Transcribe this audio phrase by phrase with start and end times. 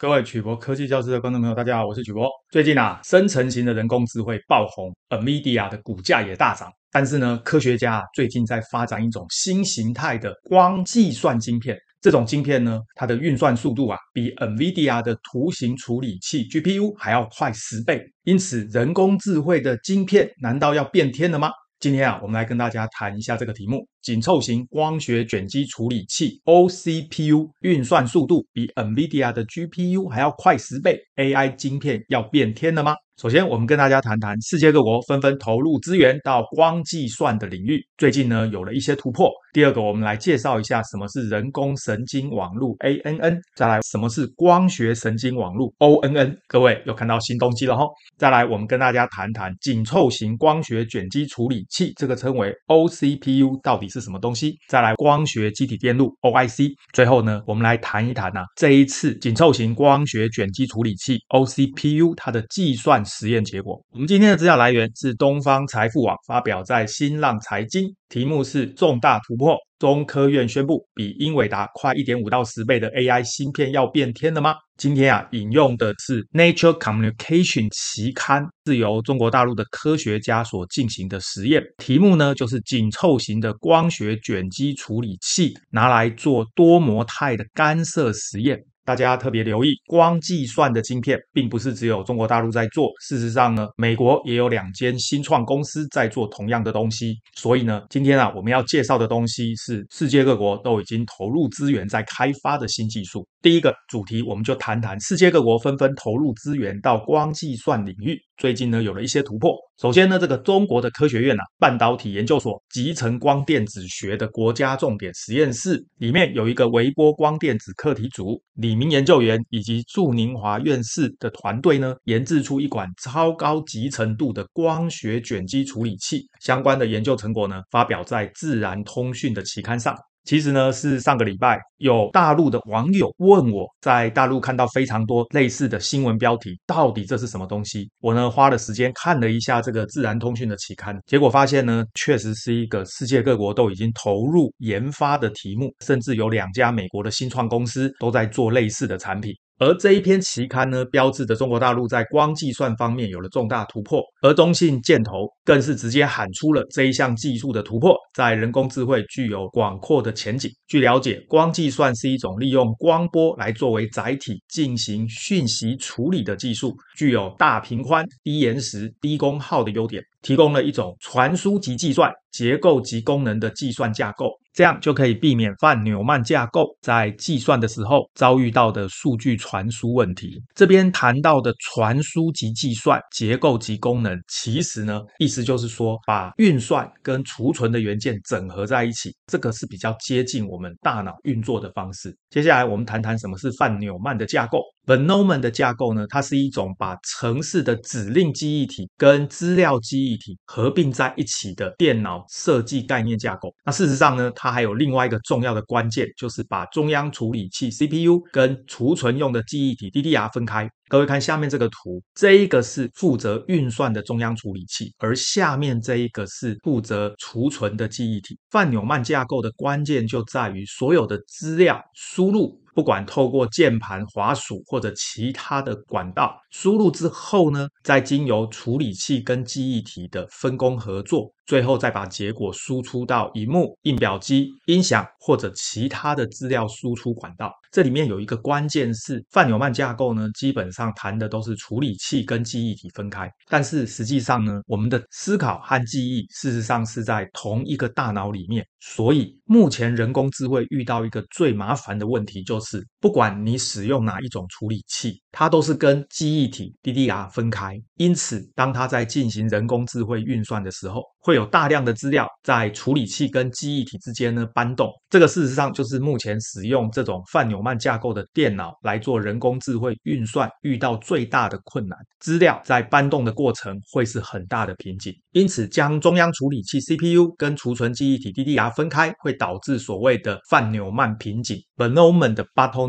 [0.00, 2.26] 各位曲博科技教室的观众朋友，大家好，我是曲博。
[2.50, 6.72] 最近啊，生成型的人工智慧爆红，NVIDIA 的股价也大涨。
[6.90, 11.76] 但是呢，科学家最近在发展一种新形态的光计算晶片。
[12.00, 18.02] 这种晶片呢，它的运算速度啊，比 NVIDIA 的图形处理器 GPU 还要快十倍。
[18.22, 21.50] 因此，人工智慧的晶片难道要变天了吗？
[21.80, 23.88] 今天啊，我们来跟大家谈一下这个题目。
[24.02, 32.94] 紧凑型光学卷积处理器 OCPU 运算速度比 NVIDIA 的 GPU 还要快十倍，AI 晶片要变天了吗？
[33.20, 39.30] 首先，我们跟大家谈谈世界各国纷纷投入资源到光计算的领域，最近呢有了一些突破。
[39.52, 46.34] 第二个，我们来介绍一下什么是人工神经网络 ANN，再来什么是光学神经网络 ONN。
[46.48, 47.84] 各位又看到新东西了哈？
[48.16, 54.56] 再来，我们跟大家谈谈紧凑型光学卷积处理器，这个称为 OCPU 到底是什么东西？
[54.66, 56.70] 再来，光学基体电路 OIC。
[56.94, 63.78] 最后呢，我们来谈一谈呐、啊，这一次紧凑型光学卷积处理器 OCPU 它的计算实验结果。
[63.92, 74.54] 我们今天的资料来源是东方财富网发表在新浪财经，题目是重大突破，中科院宣布比英伟达快一点五到十倍的 AI 芯片要变天了吗？
[74.78, 81.62] 今天啊，引用的是 Nature Communication 期刊，是由中国大陆的科学家所进行的实验。
[81.76, 88.58] 题目呢，就是紧凑型的光学卷积处理器拿来做多模态的干涉实验。
[88.90, 92.90] 大家特别留意，光计算的晶片并不是只有中国大陆在做。
[93.00, 97.14] 事实上呢，美国也有两间新创公司在做同样的东西。
[97.36, 103.24] 所以呢，今天啊，我们要介绍的东西是世界各国都已经投入资源在开发的新技术。
[103.42, 108.20] 第一个主题，我们就谈谈世界各国纷纷投入资源到光计算领域。
[108.36, 109.56] 最近呢，有了一些突破。
[109.80, 126.26] 首先呢，这个中国的科学院呐、啊，半导体研究所集成光电子学的国家重点实验室里面有一个微波光电子课题组，李明研究员以及祝宁华院士的团队呢，研制出一款超高集成度的光学卷积处理器。
[126.42, 129.96] 相关的研究成果呢，发表在《自然通讯》的期刊上。
[130.24, 137.90] 其实呢，是上个礼拜有大陆的网友问我，在大陆看到非常多类似的新闻标题，到底这是什么东西？
[138.00, 149.34] 我呢花了时间看了一下这个《自然通讯》的期刊，结果发现呢，确实是一个世界各国都已经投入研发的题目，甚至有两家美国的新创公司都在做类似的产品。
[149.60, 160.50] 而这一篇期刊呢，标志着中国大陆在光计算方面有了重大突破，而中信建投更是直接喊出了这一项技术的突破，在人工智慧具有广阔的前景。
[160.66, 174.30] 据了解，光计算是一种利用光波来作为载体进行讯息处理的技术，具有大频宽、低延时、低功耗的优点，提供了一种传输及计算、结构及功能的计算架构。
[174.52, 180.42] 这样就可以避免范纽曼架构在计算的时候遭遇到的数据传输问题。
[180.56, 192.12] 这边谈到的传输及计算、结构及功能，其实呢，意思就是说把运算跟储存的元件整合在一起，这个是比较接近我们大脑运作的方式。
[192.28, 194.58] 接下来我们谈谈什么是范纽曼的架构。
[194.86, 203.54] Von Neumann 的架构呢，它是一种把城市的指令记忆体跟资料记忆体合并在一起的电脑设计概念架构。
[203.64, 210.68] 那事实上呢，它还有另外一个重要的关键，就是把中央处理器 CPU 跟储存用的记忆体 DDR 分开。
[210.88, 218.36] 各位看下面这个图，这一个是负责运算的中央处理器，而下面这一个是负责储存的记忆体。
[218.50, 222.60] 范纽曼架构的关键就在于所有的资料输入。
[222.74, 237.52] 不管透过键盘、滑鼠或者其他的管道输入之后呢，再经由处理器跟记忆体的分工合作，最后再把结果输出到萤幕、印表机、音响或者其他的资料输出管道。
[237.72, 248.64] 这里面有一个关键是范纽曼架构呢，基本上谈的都是处理器跟记忆体分开，但是实际上呢，我们的思考和记忆事实上是在同一个大脑里面。
[248.78, 257.80] 所以目前人工智慧遇到一个最麻烦的问题，就是不管你使用哪一种处理器，它都是跟记忆体 DDR 分开。
[257.96, 264.90] 因此，当它在进行人工智慧运算的时候，会有大量的资料在处理器跟记忆体之间呢搬动。
[265.08, 271.98] 这个事实上就是目前使用这种范纽曼架构的电脑来做人工智慧运算遇到最大的困难。
[272.20, 275.12] 资料在搬动的过程会是很大的瓶颈。
[275.32, 282.34] 因此，将中央处理器 CPU 跟储存记忆体 DDR 分开会导致所谓的范纽曼瓶颈 von Neumann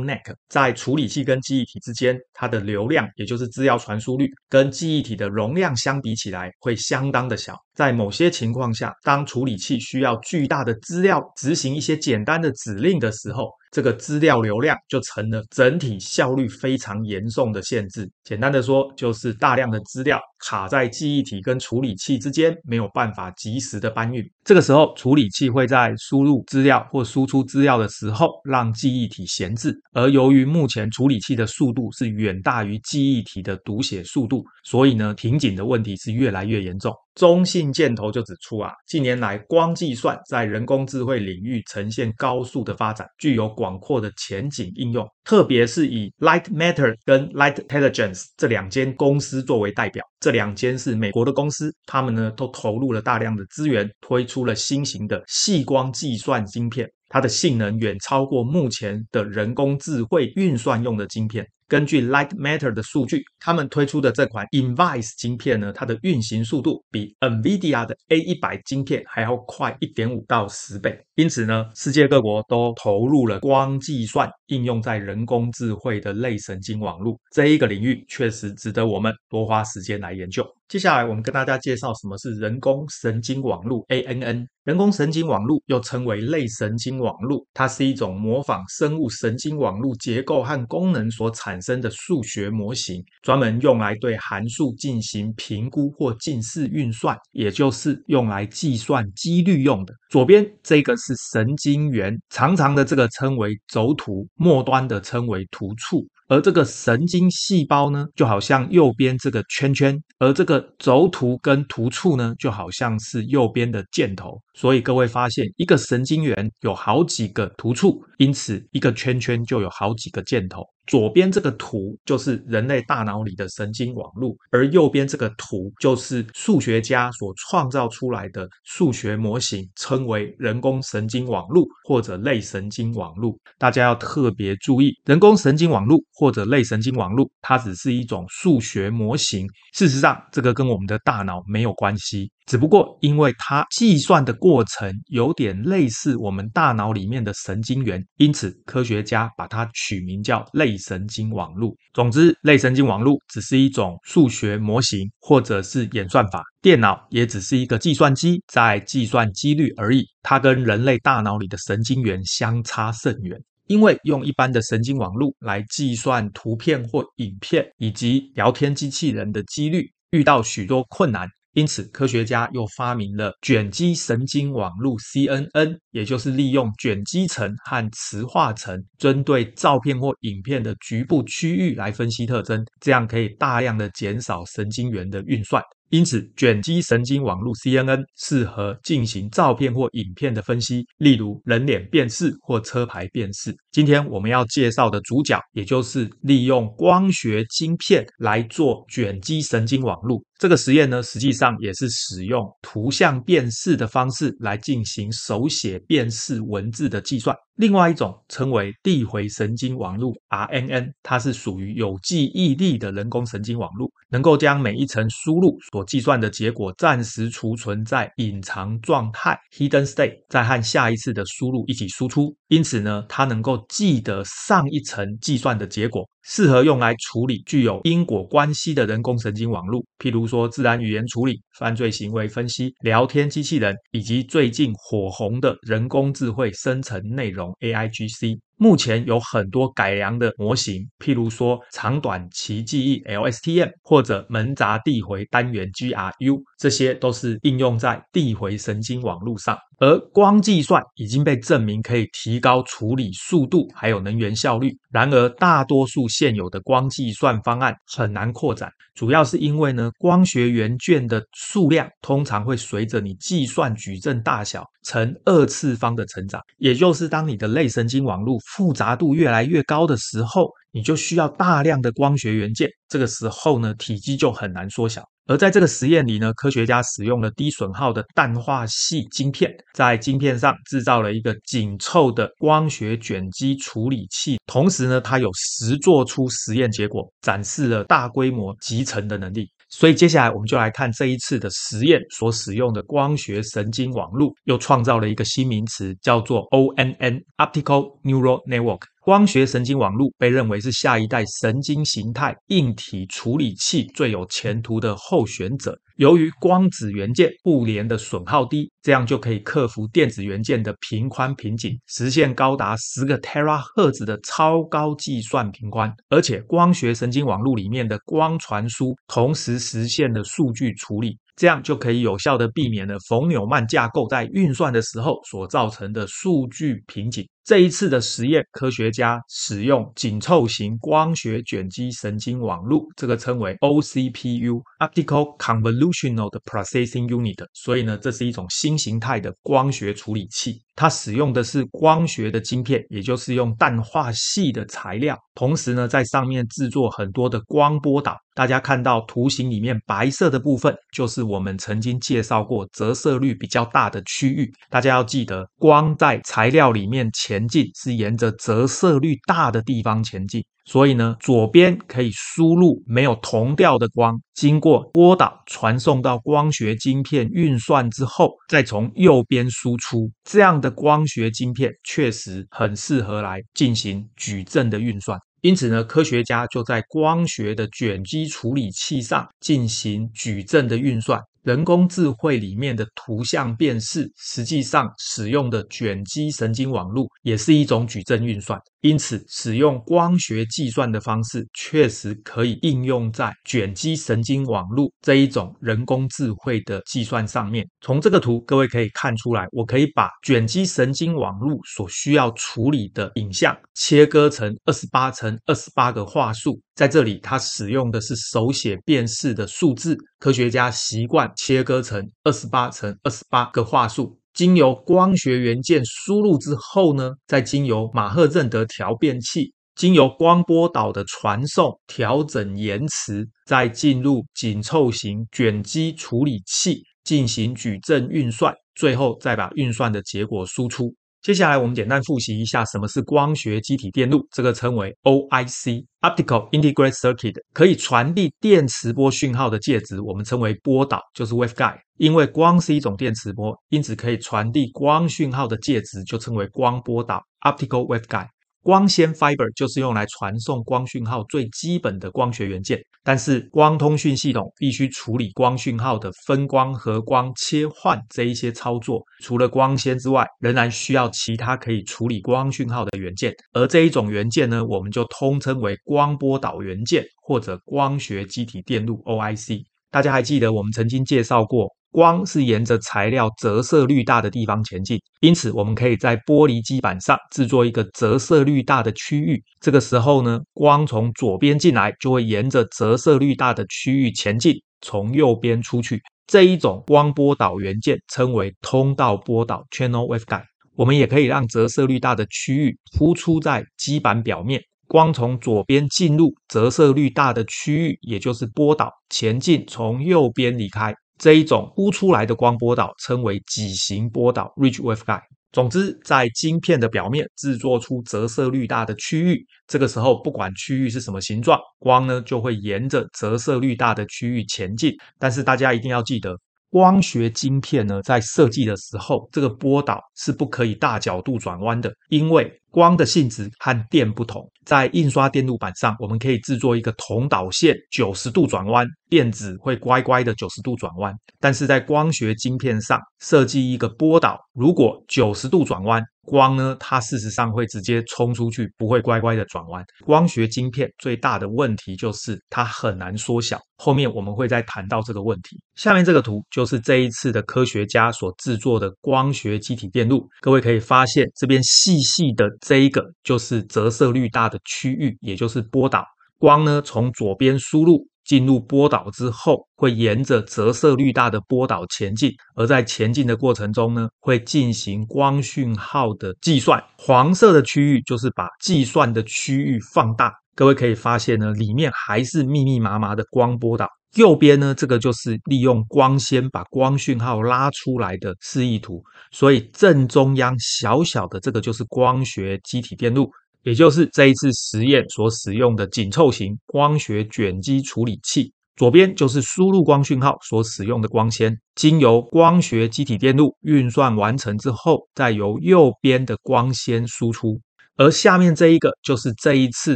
[0.02, 7.56] bottleneck，在处理器跟记忆体之间，它的流量，也就是资料传输率，跟记忆体的容量相比起来会相当的小。
[7.82, 18.08] 在某些情况下，当处理器需要巨大的资料执行一些简单的指令的时候，这个资料流量就成了整体效率非常严重的限制。
[18.24, 24.24] 简单的说，就是大量的资料卡在记忆体跟处理器之间，没有办法及时的搬运。
[24.44, 29.76] 这个时候，处理器会在输入资料或输出资料的时候，让记忆体闲置。
[29.94, 36.94] 而由于目前处理器的速度是远大于记忆体的读写速度，所以呢，瓶颈的问题是越来越严重。
[37.14, 45.06] 中信建投就指出啊，近年来光计算在人工智慧领域呈现高速的发展，具有广阔的前景应用。
[45.24, 61.46] 特别是以 Lightmatter 跟 Lightelligence 这两间公司作为代表，这两间是美国的公司，他们呢都投入了大量的资源，推出了新型的细光计算晶片，它的性能远超过目前的人工智慧运算用的晶片。
[61.72, 71.00] 根据 Lightmatter 的数据，他们推出的这款 Invice 晶片呢，它的运行速度比 NVIDIA 的 A100 晶片还要快一点五到十倍。
[71.16, 80.46] 因此呢，世界各国都投入了光计算应用在人工智慧的类神经网络这一个领域，确实值得我们多花时间来研究。
[80.68, 84.48] 接下来，我们跟大家介绍什么是人工神经网络 （ANN）。
[84.64, 99.94] 人工神经网络又称为类神经网络，它是一种模仿生物神经网络结构和功能所产生的数学模型，专门用来对函数进行评估或近似运算，也就是用来计算几率用的。
[100.10, 106.08] 左边这个是神经元，长长的这个称为轴突，末端的称为突触。
[106.32, 114.42] 而这个神经细胞呢，就好像右边这个圈圈，而这个轴突跟突触呢，就好像是右边的箭头。
[114.54, 120.64] 所以各位发现，一个神经元有好几个突触，因此一个圈圈就有好几个箭头。
[120.88, 133.38] 左边这个图就是人类大脑里的神经网络，而右边这个图就是数学家所创造出来的数学模型，称为人工神经网络或者类神经网络。
[133.58, 139.48] 大家要特别注意，人工神经网络或者类神经网络，它只是一种数学模型。
[139.74, 142.32] 事实上，这个跟我们的大脑没有关系。
[142.46, 151.74] 只不过，因为它计算的过程有点类似我们大脑里面的神经元，因此科学家把它取名叫类神经网络。
[151.92, 160.04] 总之，类神经网络只是一种数学模型或者是演算法，电脑也只是一个计算机在计算几率而已。
[160.22, 163.40] 它跟人类大脑里的神经元相差甚远，
[163.72, 171.26] 因为用一般的神经网络来计算图片或影片以及聊天机器人的几率，遇到许多困难。
[171.54, 185.64] 因此，科学家又发明了卷积神经网络 （CNN），也就是利用卷积层和磁化层，针对照片或影片的局部区域来分析特征，这样可以大量的减少神经元的运算。
[185.92, 193.54] 因此，卷积神经网络 CNN 适合进行照片或影片的分析，例如人脸辨识或车牌辨识。
[193.74, 200.24] 今天我们要介绍的主角，也就是利用光学晶片来做卷积神经网络。
[200.40, 207.36] 这个实验呢，实际上也是使用图像辨识的方式来进行手写辨识文字的计算。
[207.62, 222.36] 另外一种称为递回神经网络 RNN，它是属于有记忆力的人工神经网络，能够将每一层输入所计算的结果暂时储存在隐藏状态 （hidden state），再和下一次的输入一起输出。
[222.48, 226.10] 因此呢，它能够记得上一层计算的结果。
[226.24, 238.38] 适合用来处理具有因果关系的人工神经网络，譬如说自然语言处理、犯罪行为分析、聊天机器人，以及最近火红的人工智慧生成内容 AIGC。
[238.62, 249.58] 目前有很多改良的模型，譬如说长短期记忆 LSTM 或者门闸递回单元 GRU，这些都是应用在递回神经网络上。
[249.80, 254.78] 而光计算已经被证明可以提高处理速度，还有能源效率。
[254.92, 258.70] 然而，大多数现有的光计算方案很难扩展，
[259.02, 266.40] 主要是因为呢，光学元件的数量通常会随着你计算矩阵大小呈二次方的成长。
[266.60, 272.70] 也就是当你的类神经网络复杂度越来越高的时候，你就需要大量的光学元件。
[272.88, 275.04] 这个时候呢，体积就很难缩小。
[275.28, 284.40] 而在这个实验里呢，科学家使用了低损耗的氮化矽晶片，在晶片上制造了一个紧凑的光学卷积处理器。
[284.48, 289.48] 同时呢，它有实做出实验结果，展示了大规模集成的能力。
[289.70, 298.82] 所以接下来我们就来看这一次的实验所使用的光学神经网络，又创造了一个新名词，叫做 ONN（Optical Neural Network）。
[299.04, 305.76] 光学神经网络被认为是下一代神经形态硬体处理器最有前途的候选者。
[305.96, 315.92] 由于光子元件互联的损耗低，这样就可以克服电子元件的频宽瓶颈，实现高达十个 Terahertz 的超高计算频宽。
[316.10, 321.18] 而且，光学神经网络里面的光传输同时实现了数据处理。
[321.38, 327.28] 这样就可以有效地避免了冯纽曼架构在运算的时候所造成的数据瓶颈。
[327.44, 337.44] 这一次的实验，科学家使用紧凑型光学卷积神经网络，这个称为 OCPU（Optical Convolutional Processing Unit）。
[337.54, 340.62] 所以呢，这是一种新形态的光学处理器。
[340.74, 348.18] 它使用的是光学的晶片，也就是用氮化矽的材料，同时呢，在上面制作很多的光波导。
[348.34, 354.50] 大家看到图形里面白色的部分，就是我们曾经介绍过折射率比较大的区域。
[354.70, 360.44] 大家要记得，光在材料里面前前进是沿着折射率大的地方前进。
[360.66, 370.12] 所以呢，左边可以输入没有同调的光，经过波导传送到光学晶片运算之后，再从右边输出。
[370.26, 375.18] 这样的光学晶片确实很适合来进行矩阵的运算。
[375.40, 381.20] 因此呢，科学家就在光学的卷积处理器上进行矩阵的运算。
[381.44, 388.62] 人工智慧里面的图像辨识，实际上使用的卷积神经网络也是一种矩阵运算。
[388.82, 397.64] 因此，使用光学计算的方式，确实可以应用在卷积神经网络这一种人工智慧的计算上面。
[397.82, 406.60] 从这个图，各位可以看出来，我可以把卷积神经网络所需要处理的影像切割成二十八乘二十八个画素。
[406.74, 414.21] 在这里，它使用的是手写辨识的数字，科学家习惯切割成二十八乘二十八个画素。
[414.34, 430.96] 经由光学元件输入之后呢，再经由马赫认德调变器，经由光波导的传送调整延迟，再进入紧凑型卷积处理器进行矩阵运算，最后再把运算的结果输出。
[431.22, 441.78] 接下来我们简单复习一下什么是光学机体电路，这个称为 OIC（Optical Integrated Circuit），可以传递电磁波讯号的介质，我们称为波导，就是 waveguide。
[441.98, 448.30] 因为光是一种电磁波，因此可以传递光讯号的介质就称为光波导 （Optical Waveguide）。
[448.64, 469.64] 光纤 fiber 就是用来传送光讯号最基本的光学元件，但是光通讯系统必须处理光讯号的分光、和光、切换这一些操作，除了光纤之外，仍然需要其他可以处理光讯号的元件，而这一种元件呢，我们就通称为光波导元件或者光学机体电路 （OIC）。
[469.90, 479.44] 大家还记得我们曾经介绍过，光是沿着材料折射率大的地方前进，因此我们可以在玻璃基板上制作一个折射率大的区域。
[479.60, 486.02] 这个时候呢，光从左边进来，就会沿着折射率大的区域前进，从右边出去。
[486.28, 490.46] 这一种光波导元件称为通道波导 （Channel Waveguide）。
[490.78, 494.62] 我们也可以让折射率大的区域突出在基板表面。
[494.88, 500.94] 光从左边进入折射率大的区域，也就是波导前进，从右边离开。
[501.22, 505.22] 这一种呼出来的光波导称为畸形波导 （Ridge Waveguide）。
[505.52, 514.96] 总之，在晶片的表面制作出折射率大的区域，这个时候不管区域是什么形状，光呢就会沿着折射率大的区域前进。
[515.20, 516.36] 但是大家一定要记得，
[516.72, 524.50] 光学晶片呢在设计的时候，这个波导是不可以大角度转弯的，因为光的性质和电不同。
[524.66, 531.14] 在印刷电路板上，我们可以制作一个铜导线九十度转弯，电子会乖乖的九十度转弯。
[531.40, 539.84] 但是在光学晶片上设计一个波导，如果九十度转弯，光呢，它事实上会直接冲出去，不会乖乖的转弯。
[540.06, 545.60] 光学晶片最大的问题就是它很难缩小，后面我们会再谈到这个问题。
[545.74, 556.06] 下面这个图就是这一次的科学家所制作的光学机体电路，各位可以发现这边细细的这一个就是折射率大的区域，也就是波导。
[556.40, 558.08] 光呢从左边输入。
[558.24, 566.82] 进入波导之后，会沿着折射率大的波导前进，而在前进的过程中呢，会进行光讯号的计算。
[567.00, 570.32] 黄色的区域就是把计算的区域放大。
[570.56, 573.88] 各位可以发现呢，里面还是密密麻麻的光波导。
[574.16, 579.02] 右边呢，这个就是利用光纤把光讯号拉出来的示意图。
[579.32, 583.32] 所以正中央小小的这个就是光学机体电路。
[583.64, 597.62] 也就是这一次实验所使用的紧凑型光学卷积处理器，左边就是输入光讯号所使用的光纤，经由光学机体电路运算完成之后，再由右边的光纤输出。
[598.02, 599.96] 而下面这一个就是这一次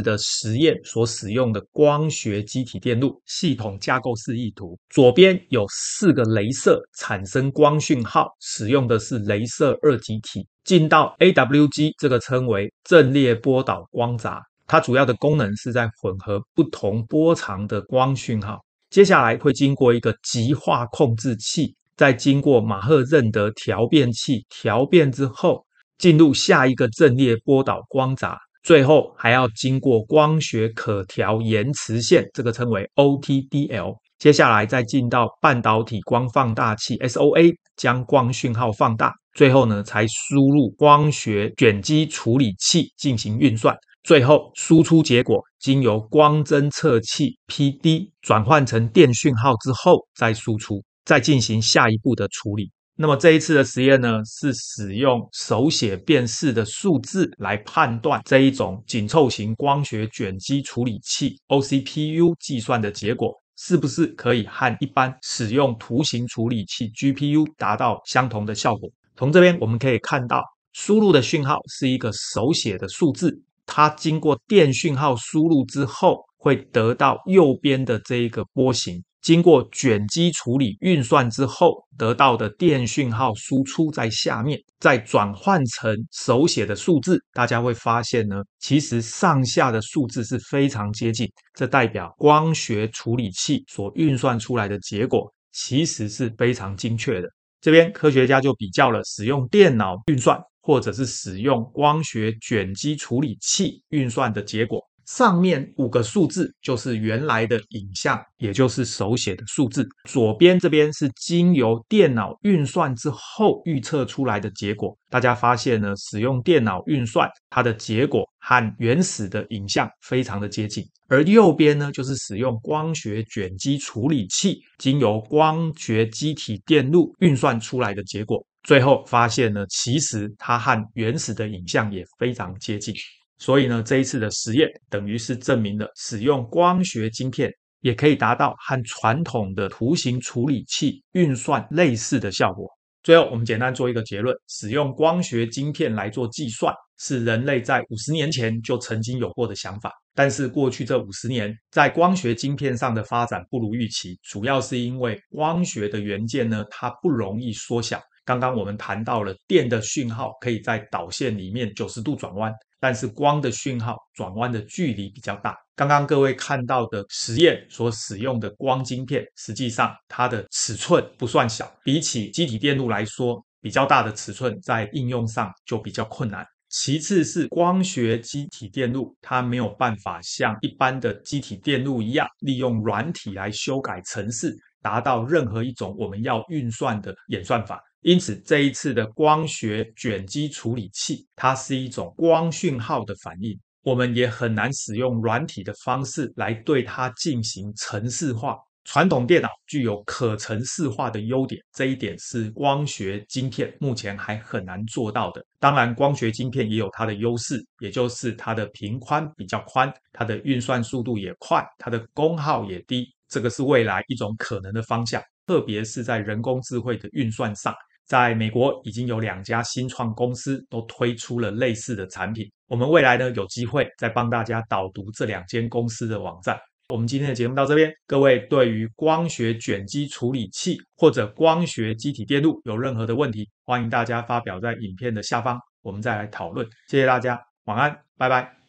[0.00, 4.78] 的实验所使用的光学机体电路系统架构示意图。
[4.90, 18.60] 左边有四个镭射产生光讯号，使用的是镭射二极体，进到 AWG 这个称为阵列波导光闸，它主要的功能是在混合不同波长的光讯号。
[18.88, 25.65] 接下来会经过一个极化控制器，再经过马赫认德调变器调变之后。
[25.98, 33.96] 进入下一个阵列波导光闸，最后还要经过光学可调延迟线，这个称为 OTDL。
[34.18, 52.70] 接下来再进到半导体光放大器 SOA，将光讯号放大，最后呢才输入光学卷积处理器进行运算，最后输出结果经由光侦测器 PD 转换成电讯号之后再输出，再进行下一步的处理。
[52.98, 68.88] 那么这一次的实验呢，是使用手写辨识的数字来判断这一种紧凑型光学卷积处理器 OCPU 计算的结果是不是可以和一般使用图形处理器 GPU 达到相同的效果。
[69.14, 79.02] 从这边我们可以看到，输入的讯号是一个手写的数字，它经过电讯号输入之后，会得到右边的这一个波形。
[79.22, 97.28] 经过卷积处理运算之后得到的电讯号输出在下面，再转换成手写的数字，大家会发现呢，其实上下的数字是非常接近，这代表光学处理器所运算出来的结果其实是非常精确的。
[97.60, 104.80] 这边科学家就比较了使用电脑运算或者是使用光学卷积处理器运算的结果。
[105.06, 109.86] 上面五个数字就是原来的影像，也就是手写的数字。
[110.08, 114.96] 左边这边是经由电脑运算之后预测出来的结果。
[115.08, 120.84] 大家发现呢，使用电脑运算，它的结果和原始的影像非常的接近。
[121.08, 128.44] 而右边呢，就是使用光学卷积处理器，经由光学机体电路运算出来的结果。
[128.64, 132.92] 最后发现呢，其实它和原始的影像也非常接近。
[133.38, 142.66] 所以呢，这一次的实验等于是证明了使用光学晶片也可以达到和传统的图形处理器运算类似的效果。
[143.02, 149.92] 最后，我们简单做一个结论：使用光学晶片来做计算，是人类在五十年前就曾经有过的想法。
[150.12, 158.00] 但是过去这五十年，在光学晶片上的发展不如预期，主要是因为光学的元件呢，它不容易缩小。
[158.24, 162.52] 刚刚我们谈到了电的讯号可以在导线里面九十度转弯。
[162.80, 165.56] 但是光的讯号转弯的距离比较大。
[165.74, 176.46] 刚刚各位看到的实验所使用的光晶片，实际上它的尺寸不算小，比起机体电路来说，比较大的尺寸在应用上就比较困难。
[176.68, 187.80] 其次是光学机体电路，它没有办法像一般的机体电路一样，利用软体来修改程式，达到任何一种我们要运算的演算法。
[188.02, 198.56] 因此，这一次的光学卷积处理器，它是一种光讯号的反应，我们也很难使用软体的方式来对它进行程式化。
[198.84, 205.44] 传统电脑具有可程式化的优点，这一点是光学晶片目前还很难做到的。
[205.58, 213.12] 当然，光学晶片也有它的优势，也就是它的频宽比较宽，它的运算速度也快，它的功耗也低。
[213.28, 217.74] 这个是未来一种可能的方向，特别是在人工智慧的运算上。
[218.06, 222.48] 在美国已经有两家新创公司都推出了类似的产品。
[222.68, 226.56] 我们未来呢，有机会再帮大家导读这两间公司的网站。
[226.90, 236.64] 我们今天的节目到这边，各位对于光学卷积处理器或者光学机体电路有任何的问题，欢迎大家发表在影片的下方，我们再来讨论。
[236.86, 238.65] 谢谢大家，晚安，拜拜。